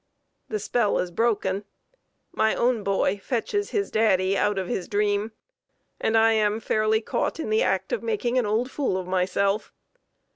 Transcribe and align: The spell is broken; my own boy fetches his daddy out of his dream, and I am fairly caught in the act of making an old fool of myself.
The 0.49 0.57
spell 0.57 0.97
is 0.97 1.11
broken; 1.11 1.63
my 2.31 2.55
own 2.55 2.83
boy 2.83 3.19
fetches 3.19 3.69
his 3.69 3.91
daddy 3.91 4.35
out 4.35 4.57
of 4.57 4.67
his 4.67 4.87
dream, 4.87 5.31
and 5.99 6.17
I 6.17 6.31
am 6.31 6.59
fairly 6.59 7.01
caught 7.01 7.39
in 7.39 7.51
the 7.51 7.61
act 7.61 7.91
of 7.93 8.01
making 8.01 8.39
an 8.39 8.47
old 8.47 8.71
fool 8.71 8.97
of 8.97 9.05
myself. 9.05 9.71